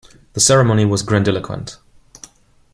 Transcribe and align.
The 0.33 0.39
ceremony 0.39 0.83
was 0.83 1.03
grandiloquent. 1.03 1.77